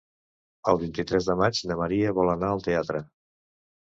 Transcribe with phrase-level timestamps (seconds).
[0.71, 3.05] El vint-i-tres de maig na Maria vol anar al teatre.